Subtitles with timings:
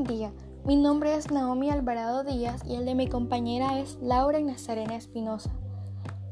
[0.00, 0.32] buen día.
[0.64, 5.50] Mi nombre es Naomi Alvarado Díaz y el de mi compañera es Laura Nazarena Espinosa.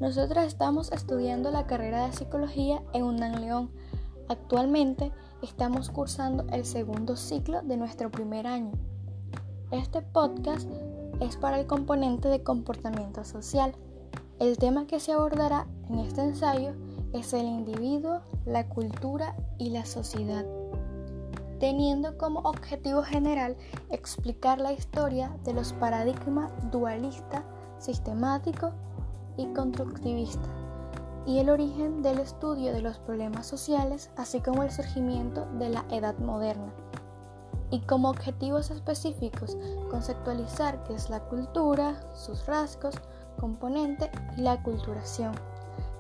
[0.01, 3.71] Nosotras estamos estudiando la carrera de psicología en UNAM León.
[4.29, 5.13] Actualmente
[5.43, 8.73] estamos cursando el segundo ciclo de nuestro primer año.
[9.71, 10.67] Este podcast
[11.21, 13.75] es para el componente de comportamiento social.
[14.39, 16.73] El tema que se abordará en este ensayo
[17.13, 20.47] es el individuo, la cultura y la sociedad
[21.59, 23.57] teniendo como objetivo general
[23.91, 27.45] explicar la historia de los paradigmas dualista,
[27.79, 28.73] sistemático
[29.37, 30.49] y constructivista,
[31.27, 35.85] y el origen del estudio de los problemas sociales, así como el surgimiento de la
[35.91, 36.73] edad moderna.
[37.71, 39.59] Y como objetivos específicos,
[39.91, 42.95] conceptualizar qué es la cultura, sus rasgos,
[43.39, 45.35] componente y la culturación.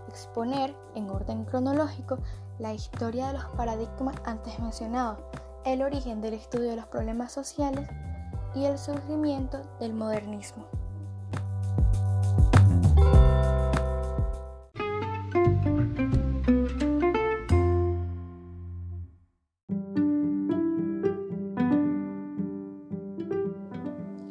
[0.08, 2.18] Exponer, en orden cronológico,
[2.58, 5.18] la historia de los paradigmas antes mencionados,
[5.64, 7.88] el origen del estudio de los problemas sociales
[8.54, 10.66] y el surgimiento del modernismo.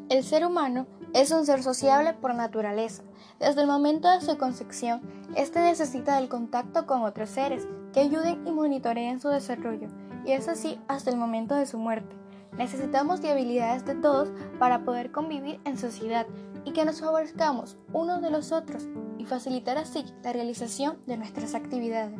[0.09, 3.03] El ser humano es un ser sociable por naturaleza.
[3.39, 5.01] Desde el momento de su concepción,
[5.35, 9.89] éste necesita del contacto con otros seres que ayuden y monitoreen su desarrollo
[10.27, 12.15] y es así hasta el momento de su muerte.
[12.57, 16.27] Necesitamos de habilidades de todos para poder convivir en sociedad
[16.65, 21.55] y que nos favorezcamos unos de los otros y facilitar así la realización de nuestras
[21.55, 22.19] actividades.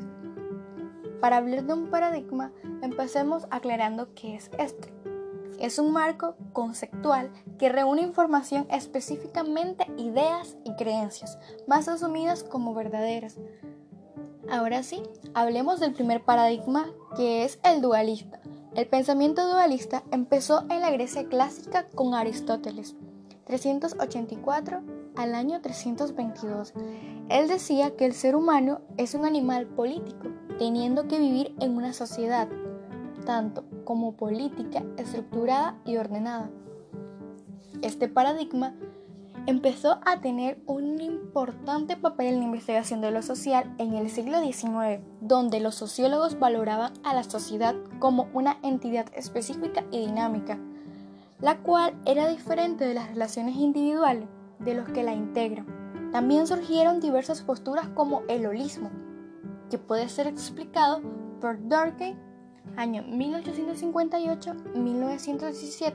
[1.20, 4.94] Para hablar de un paradigma, empecemos aclarando qué es este.
[5.60, 13.38] Es un marco conceptual que reúne información específicamente ideas y creencias, más asumidas como verdaderas,
[14.50, 15.04] Ahora sí,
[15.34, 18.40] hablemos del primer paradigma que es el dualista.
[18.76, 22.96] El pensamiento dualista empezó en la Grecia clásica con Aristóteles,
[23.46, 24.82] 384
[25.18, 26.74] al año 322.
[27.30, 31.92] Él decía que el ser humano es un animal político, teniendo que vivir en una
[31.92, 32.48] sociedad,
[33.26, 36.50] tanto como política, estructurada y ordenada.
[37.82, 38.76] Este paradigma
[39.48, 44.42] empezó a tener un importante papel en la investigación de lo social en el siglo
[44.42, 50.60] XIX, donde los sociólogos valoraban a la sociedad como una entidad específica y dinámica,
[51.40, 54.28] la cual era diferente de las relaciones individuales
[54.60, 56.12] de los que la integran.
[56.12, 58.92] También surgieron diversas posturas como el holismo,
[59.70, 61.02] que puede ser explicado
[61.40, 62.18] por Durkheim
[62.76, 65.94] año 1858-1917,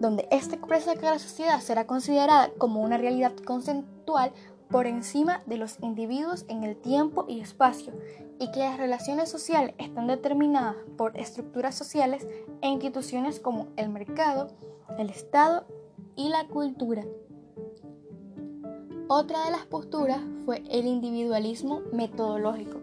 [0.00, 4.32] donde esta expresa que la sociedad será considerada como una realidad conceptual
[4.70, 7.92] por encima de los individuos en el tiempo y espacio,
[8.38, 12.26] y que las relaciones sociales están determinadas por estructuras sociales
[12.60, 14.48] e instituciones como el mercado,
[14.98, 15.66] el Estado
[16.16, 17.04] y la cultura.
[19.08, 22.80] Otra de las posturas fue el individualismo metodológico,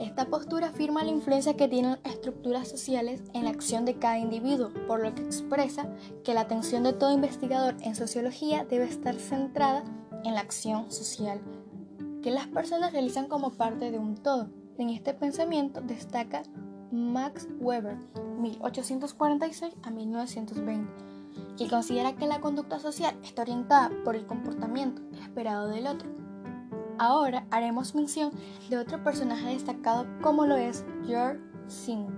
[0.00, 4.70] esta postura afirma la influencia que tienen estructuras sociales en la acción de cada individuo,
[4.88, 5.88] por lo que expresa
[6.24, 9.84] que la atención de todo investigador en sociología debe estar centrada
[10.24, 11.40] en la acción social,
[12.22, 14.50] que las personas realizan como parte de un todo.
[14.78, 16.42] En este pensamiento destaca
[16.90, 17.96] Max Weber,
[18.40, 20.92] 1846 a 1920,
[21.56, 26.23] que considera que la conducta social está orientada por el comportamiento esperado del otro
[26.98, 28.30] Ahora haremos mención
[28.70, 32.08] de otro personaje destacado como lo es George Singh,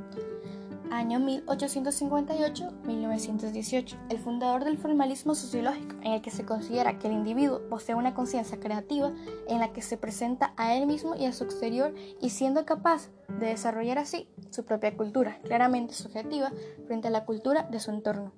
[0.90, 7.62] año 1858-1918, el fundador del formalismo sociológico, en el que se considera que el individuo
[7.68, 9.12] posee una conciencia creativa
[9.48, 13.10] en la que se presenta a él mismo y a su exterior y siendo capaz
[13.28, 16.52] de desarrollar así su propia cultura, claramente subjetiva,
[16.86, 18.30] frente a la cultura de su entorno.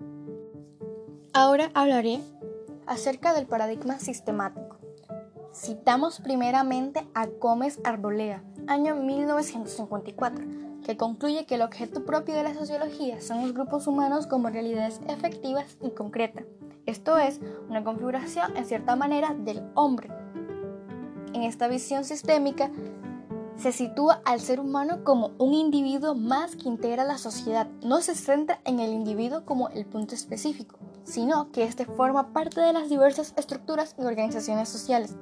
[1.33, 2.21] Ahora hablaré
[2.87, 4.68] acerca del paradigma sistemático.
[5.61, 10.45] Citamos primeramente a Gómez Arbolea, año 1954,
[10.85, 15.01] que concluye que el objeto propio de la sociología son los grupos humanos como realidades
[15.09, 16.45] efectivas y concretas,
[16.87, 20.09] esto es, una configuración en cierta manera del hombre.
[21.35, 22.71] En esta visión sistémica,
[23.57, 27.67] se sitúa al ser humano como un individuo más que integra la sociedad.
[27.83, 32.61] No se centra en el individuo como el punto específico, sino que éste forma parte
[32.61, 35.17] de las diversas estructuras y organizaciones sociales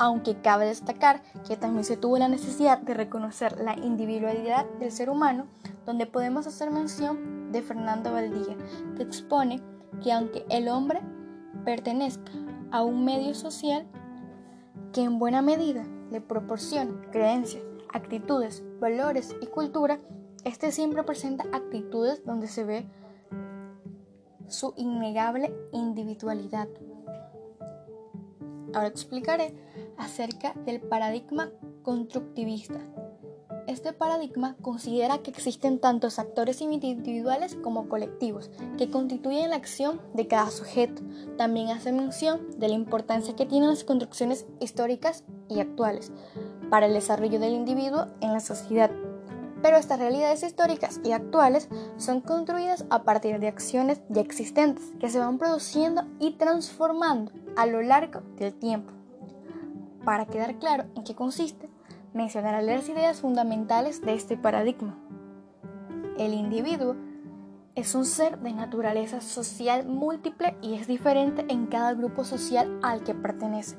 [0.00, 5.10] aunque cabe destacar que también se tuvo la necesidad de reconocer la individualidad del ser
[5.10, 5.46] humano,
[5.84, 8.56] donde podemos hacer mención de Fernando Valdía,
[8.96, 9.62] que expone
[10.02, 11.02] que aunque el hombre
[11.66, 12.32] pertenezca
[12.70, 13.86] a un medio social
[14.94, 17.62] que en buena medida le proporciona creencias,
[17.92, 20.00] actitudes, valores y cultura,
[20.44, 22.86] este siempre presenta actitudes donde se ve
[24.48, 26.68] su innegable individualidad.
[28.72, 29.54] Ahora explicaré
[30.00, 31.50] acerca del paradigma
[31.82, 32.80] constructivista.
[33.66, 40.26] Este paradigma considera que existen tantos actores individuales como colectivos que constituyen la acción de
[40.26, 41.02] cada sujeto.
[41.36, 46.10] También hace mención de la importancia que tienen las construcciones históricas y actuales
[46.68, 48.90] para el desarrollo del individuo en la sociedad.
[49.62, 51.68] Pero estas realidades históricas y actuales
[51.98, 57.66] son construidas a partir de acciones ya existentes que se van produciendo y transformando a
[57.66, 58.99] lo largo del tiempo.
[60.10, 61.68] Para quedar claro en qué consiste,
[62.14, 64.98] mencionaré las ideas fundamentales de este paradigma.
[66.18, 66.96] El individuo
[67.76, 73.04] es un ser de naturaleza social múltiple y es diferente en cada grupo social al
[73.04, 73.76] que pertenece.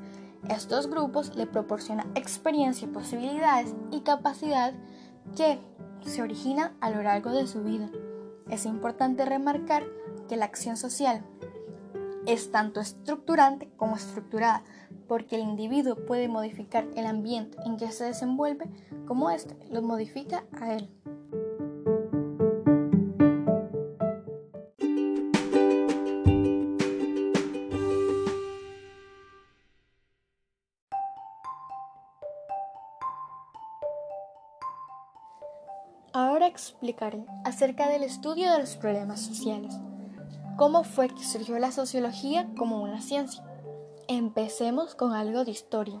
[0.48, 4.72] Estos grupos le proporcionan experiencia, posibilidades y capacidad
[5.36, 5.58] que
[6.00, 7.90] se originan a lo largo de su vida.
[8.48, 9.84] Es importante remarcar
[10.30, 11.22] que la acción social
[12.24, 14.62] es tanto estructurante como estructurada,
[15.12, 18.64] porque el individuo puede modificar el ambiente en que se desenvuelve
[19.06, 20.88] como éste lo modifica a él.
[36.14, 39.74] Ahora explicaré acerca del estudio de los problemas sociales.
[40.56, 43.51] ¿Cómo fue que surgió la sociología como una ciencia?
[44.08, 46.00] Empecemos con algo de historia.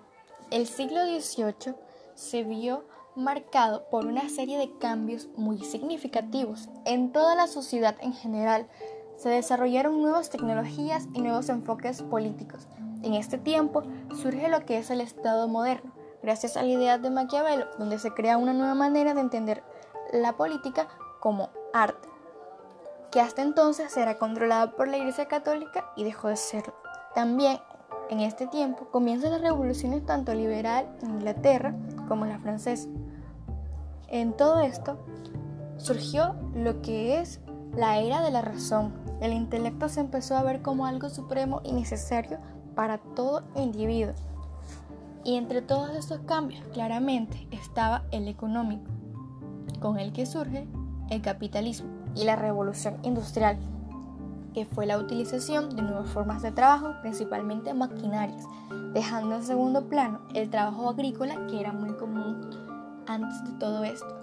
[0.50, 1.76] El siglo XVIII
[2.14, 2.84] se vio
[3.14, 8.66] marcado por una serie de cambios muy significativos en toda la sociedad en general.
[9.16, 12.66] Se desarrollaron nuevas tecnologías y nuevos enfoques políticos.
[13.02, 13.84] En este tiempo
[14.20, 18.12] surge lo que es el Estado moderno, gracias a la idea de Maquiavelo, donde se
[18.12, 19.62] crea una nueva manera de entender
[20.12, 20.88] la política
[21.20, 22.08] como arte,
[23.12, 26.74] que hasta entonces era controlada por la Iglesia Católica y dejó de serlo.
[27.14, 27.60] También
[28.12, 31.74] en este tiempo comienzan las revoluciones tanto liberal en Inglaterra
[32.08, 32.86] como la francesa.
[34.08, 34.98] En todo esto
[35.78, 37.40] surgió lo que es
[37.74, 38.92] la era de la razón.
[39.22, 42.38] El intelecto se empezó a ver como algo supremo y necesario
[42.74, 44.12] para todo individuo.
[45.24, 48.90] Y entre todos estos cambios, claramente, estaba el económico,
[49.80, 50.68] con el que surge
[51.08, 53.58] el capitalismo y la revolución industrial,
[54.52, 58.46] que fue la utilización de nuevas formas de trabajo, principalmente maquinarias,
[58.92, 62.50] dejando en segundo plano el trabajo agrícola que era muy común
[63.06, 64.22] antes de todo esto.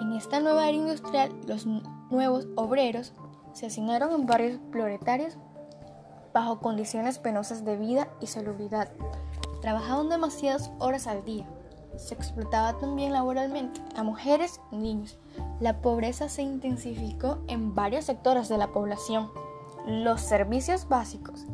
[0.00, 1.66] En esta nueva era industrial, los
[2.10, 3.12] nuevos obreros
[3.52, 5.36] se asignaron en barrios proletarios
[6.32, 8.90] bajo condiciones penosas de vida y salubridad.
[9.60, 11.46] Trabajaban demasiadas horas al día.
[11.96, 15.18] Se explotaba también laboralmente a mujeres y niños
[15.62, 19.30] la pobreza se intensificó en varios sectores de la población.
[19.86, 21.46] Los servicios básicos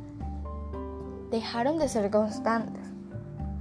[1.30, 2.82] dejaron de ser constantes.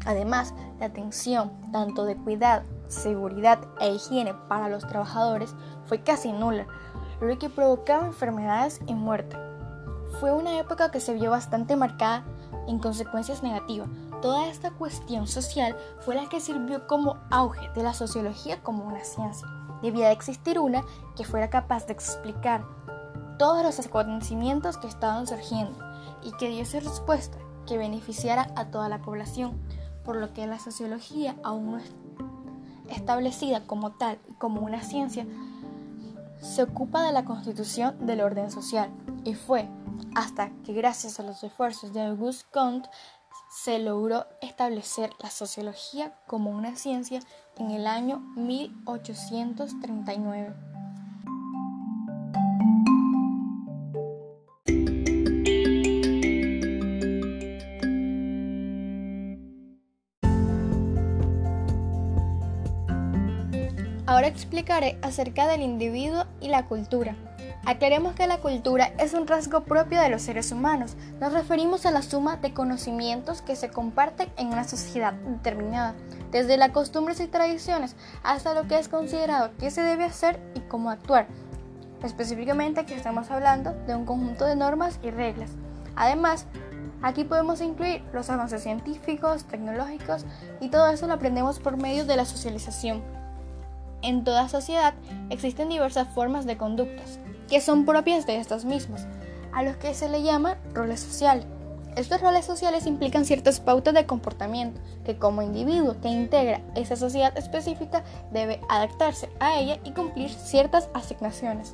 [0.05, 5.53] Además, la atención, tanto de cuidado, seguridad e higiene para los trabajadores,
[5.85, 6.65] fue casi nula,
[7.19, 9.35] lo que provocaba enfermedades y muerte.
[10.21, 12.23] Fue una época que se vio bastante marcada
[12.69, 13.89] en consecuencias negativas.
[14.21, 19.03] Toda esta cuestión social fue la que sirvió como auge de la sociología como una
[19.03, 20.83] ciencia debía de existir una
[21.15, 22.65] que fuera capaz de explicar
[23.37, 25.77] todos los acontecimientos que estaban surgiendo
[26.23, 29.59] y que diese respuesta que beneficiara a toda la población,
[30.03, 31.91] por lo que la sociología aún no es
[32.89, 35.25] establecida como tal y como una ciencia,
[36.41, 38.89] se ocupa de la constitución del orden social.
[39.23, 39.67] Y fue
[40.15, 42.89] hasta que gracias a los esfuerzos de Auguste Comte
[43.49, 47.19] se logró establecer la sociología como una ciencia
[47.59, 50.53] en el año 1839.
[64.05, 67.15] Ahora explicaré acerca del individuo y la cultura.
[67.65, 70.95] Aclaremos que la cultura es un rasgo propio de los seres humanos.
[71.19, 75.93] Nos referimos a la suma de conocimientos que se comparten en una sociedad determinada,
[76.31, 80.59] desde las costumbres y tradiciones hasta lo que es considerado que se debe hacer y
[80.61, 81.27] cómo actuar.
[82.03, 85.51] Específicamente aquí estamos hablando de un conjunto de normas y reglas.
[85.95, 86.45] Además,
[87.01, 90.25] aquí podemos incluir los avances científicos, tecnológicos
[90.59, 93.01] y todo eso lo aprendemos por medio de la socialización.
[94.03, 94.93] En toda sociedad
[95.31, 97.19] existen diversas formas de conductas,
[97.49, 99.07] que son propias de estos mismos,
[99.53, 101.47] a los que se le llama roles sociales.
[101.97, 107.35] Estos roles sociales implican ciertas pautas de comportamiento que como individuo que integra esa sociedad
[107.35, 111.73] específica debe adaptarse a ella y cumplir ciertas asignaciones.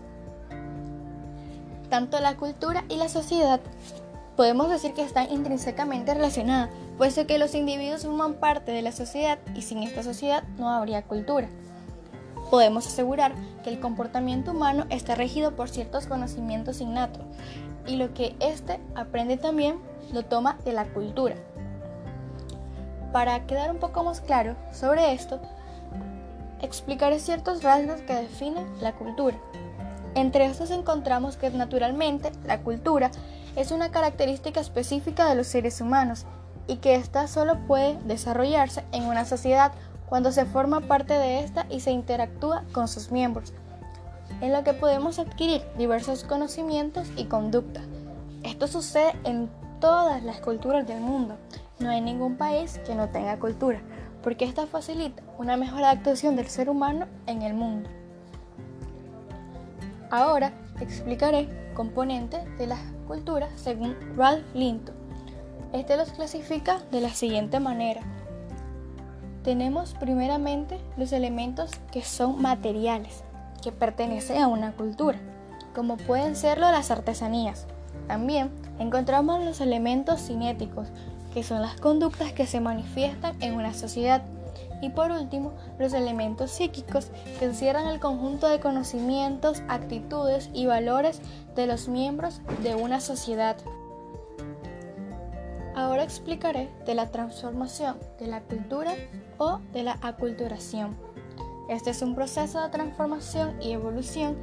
[1.90, 3.60] Tanto la cultura y la sociedad
[4.38, 9.40] podemos decir que están intrínsecamente relacionadas, puesto que los individuos forman parte de la sociedad
[9.56, 11.50] y sin esta sociedad no habría cultura.
[12.50, 17.24] Podemos asegurar que el comportamiento humano está regido por ciertos conocimientos innatos
[17.86, 21.36] y lo que éste aprende también lo toma de la cultura.
[23.12, 25.40] Para quedar un poco más claro sobre esto,
[26.62, 29.38] explicaré ciertos rasgos que definen la cultura.
[30.16, 33.12] Entre estos encontramos que naturalmente la cultura
[33.56, 36.26] es una característica específica de los seres humanos
[36.68, 39.72] y que ésta solo puede desarrollarse en una sociedad
[40.08, 43.54] cuando se forma parte de ésta y se interactúa con sus miembros,
[44.42, 47.84] en lo que podemos adquirir diversos conocimientos y conductas.
[48.44, 49.50] Esto sucede en
[49.84, 51.36] todas las culturas del mundo.
[51.80, 53.82] No hay ningún país que no tenga cultura,
[54.24, 57.90] porque esta facilita una mejor adaptación del ser humano en el mundo.
[60.10, 62.78] Ahora explicaré componentes de la
[63.10, 64.96] cultura según Ralph Linton.
[65.74, 68.04] Este los clasifica de la siguiente manera.
[69.44, 73.26] Tenemos primeramente los elementos que son materiales,
[73.62, 75.20] que pertenecen a una cultura,
[75.76, 77.68] como pueden serlo las artesanías.
[78.08, 80.88] También encontramos los elementos cinéticos,
[81.34, 84.24] que son las conductas que se manifiestan en una sociedad.
[84.82, 91.22] Y por último, los elementos psíquicos que encierran el conjunto de conocimientos, actitudes y valores
[91.56, 93.56] de los miembros de una sociedad.
[95.76, 98.94] Ahora explicaré de la transformación de la cultura
[99.38, 100.96] o de la aculturación.
[101.70, 104.36] Este es un proceso de transformación y evolución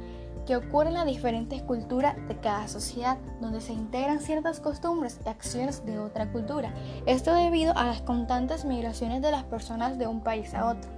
[0.45, 5.29] que ocurre en las diferentes culturas de cada sociedad, donde se integran ciertas costumbres y
[5.29, 6.73] acciones de otra cultura.
[7.05, 10.89] Esto debido a las constantes migraciones de las personas de un país a otro.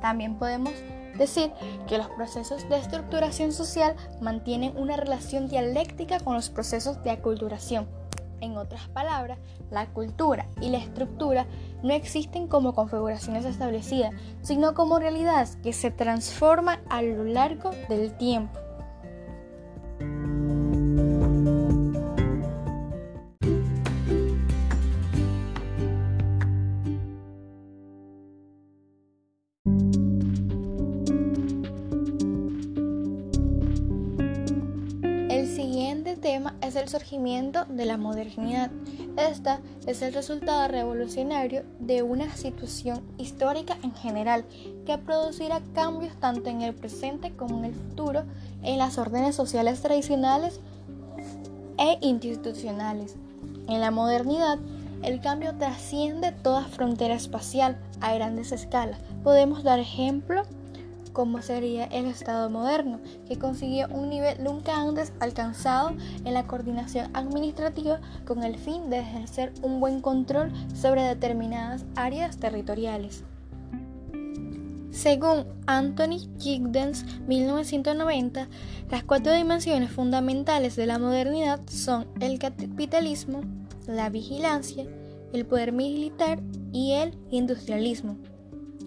[0.00, 0.72] También podemos
[1.16, 1.52] decir
[1.86, 7.86] que los procesos de estructuración social mantienen una relación dialéctica con los procesos de aculturación.
[8.40, 9.38] En otras palabras,
[9.70, 11.46] la cultura y la estructura
[11.82, 14.12] no existen como configuraciones establecidas,
[14.42, 18.63] sino como realidades que se transforman a lo largo del tiempo.
[36.34, 38.68] Tema es el surgimiento de la modernidad.
[39.16, 44.44] Esta es el resultado revolucionario de una situación histórica en general
[44.84, 48.24] que producirá cambios tanto en el presente como en el futuro
[48.64, 50.58] en las órdenes sociales tradicionales
[51.78, 53.14] e institucionales.
[53.68, 54.58] En la modernidad,
[55.04, 58.98] el cambio trasciende toda frontera espacial a grandes escalas.
[59.22, 60.42] Podemos dar ejemplo
[61.14, 65.92] como sería el Estado moderno, que consiguió un nivel nunca antes alcanzado
[66.24, 72.36] en la coordinación administrativa con el fin de ejercer un buen control sobre determinadas áreas
[72.36, 73.24] territoriales.
[74.90, 78.48] Según Anthony Giddens 1990,
[78.90, 83.42] las cuatro dimensiones fundamentales de la modernidad son el capitalismo,
[83.86, 84.86] la vigilancia,
[85.32, 86.40] el poder militar
[86.72, 88.16] y el industrialismo.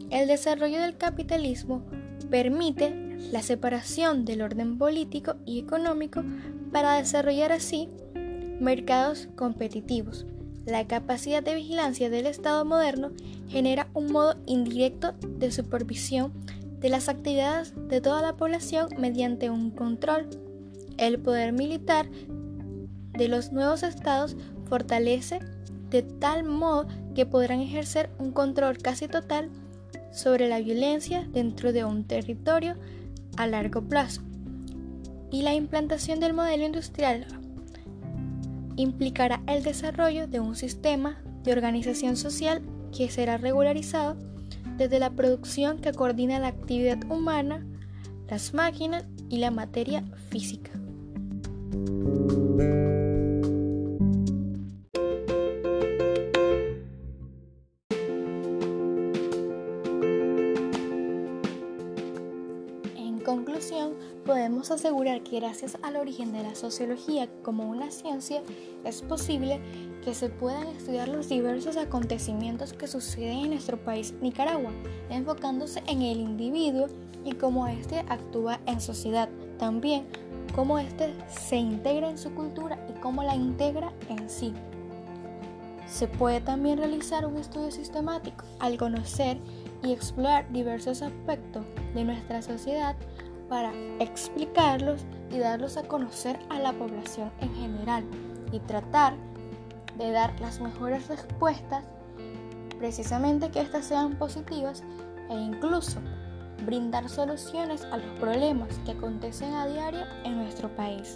[0.09, 1.83] El desarrollo del capitalismo
[2.29, 2.93] permite
[3.31, 6.23] la separación del orden político y económico
[6.71, 7.89] para desarrollar así
[8.59, 10.25] mercados competitivos.
[10.65, 13.11] La capacidad de vigilancia del Estado moderno
[13.47, 16.33] genera un modo indirecto de supervisión
[16.79, 20.27] de las actividades de toda la población mediante un control.
[20.97, 22.09] El poder militar
[23.13, 25.39] de los nuevos estados fortalece
[25.89, 29.49] de tal modo que podrán ejercer un control casi total
[30.17, 32.75] sobre la violencia dentro de un territorio
[33.37, 34.21] a largo plazo.
[35.31, 37.27] Y la implantación del modelo industrial
[38.77, 42.63] implicará el desarrollo de un sistema de organización social
[42.95, 44.17] que será regularizado
[44.77, 47.65] desde la producción que coordina la actividad humana,
[48.27, 50.71] las máquinas y la materia física.
[64.25, 68.43] Podemos asegurar que gracias al origen de la sociología como una ciencia
[68.83, 69.59] es posible
[70.03, 74.71] que se puedan estudiar los diversos acontecimientos que suceden en nuestro país Nicaragua,
[75.09, 76.87] enfocándose en el individuo
[77.25, 80.05] y cómo éste actúa en sociedad, también
[80.53, 84.53] cómo éste se integra en su cultura y cómo la integra en sí.
[85.87, 89.37] Se puede también realizar un estudio sistemático al conocer
[89.83, 92.95] y explorar diversos aspectos de nuestra sociedad
[93.49, 98.03] para explicarlos y darlos a conocer a la población en general
[98.51, 99.13] y tratar
[99.97, 101.83] de dar las mejores respuestas,
[102.77, 104.83] precisamente que éstas sean positivas
[105.29, 105.99] e incluso
[106.65, 111.15] brindar soluciones a los problemas que acontecen a diario en nuestro país.